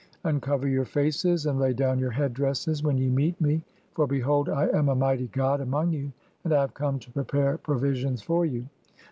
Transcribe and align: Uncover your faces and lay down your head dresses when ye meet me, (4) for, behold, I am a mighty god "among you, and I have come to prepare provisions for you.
Uncover 0.23 0.67
your 0.67 0.83
faces 0.83 1.45
and 1.45 1.59
lay 1.59 1.73
down 1.73 1.99
your 1.99 2.09
head 2.09 2.33
dresses 2.33 2.81
when 2.81 2.97
ye 2.97 3.07
meet 3.07 3.39
me, 3.39 3.61
(4) 3.93 4.07
for, 4.07 4.07
behold, 4.09 4.49
I 4.49 4.67
am 4.69 4.89
a 4.89 4.95
mighty 4.95 5.27
god 5.27 5.61
"among 5.61 5.91
you, 5.93 6.11
and 6.43 6.51
I 6.51 6.61
have 6.61 6.73
come 6.73 6.97
to 6.97 7.11
prepare 7.11 7.59
provisions 7.59 8.23
for 8.23 8.43
you. 8.43 8.65